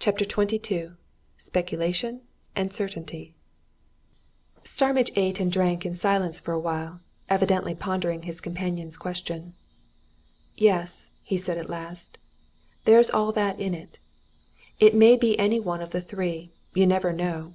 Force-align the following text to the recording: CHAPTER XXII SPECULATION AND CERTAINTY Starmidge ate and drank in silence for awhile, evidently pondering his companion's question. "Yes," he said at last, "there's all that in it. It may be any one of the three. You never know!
CHAPTER 0.00 0.24
XXII 0.24 0.90
SPECULATION 1.36 2.22
AND 2.56 2.72
CERTAINTY 2.72 3.34
Starmidge 4.64 5.12
ate 5.14 5.38
and 5.38 5.52
drank 5.52 5.86
in 5.86 5.94
silence 5.94 6.40
for 6.40 6.50
awhile, 6.52 6.98
evidently 7.28 7.76
pondering 7.76 8.22
his 8.22 8.40
companion's 8.40 8.96
question. 8.96 9.52
"Yes," 10.56 11.10
he 11.22 11.38
said 11.38 11.56
at 11.56 11.70
last, 11.70 12.18
"there's 12.84 13.10
all 13.10 13.30
that 13.30 13.60
in 13.60 13.72
it. 13.72 14.00
It 14.80 14.92
may 14.92 15.14
be 15.16 15.38
any 15.38 15.60
one 15.60 15.80
of 15.80 15.92
the 15.92 16.00
three. 16.02 16.50
You 16.74 16.84
never 16.84 17.12
know! 17.12 17.54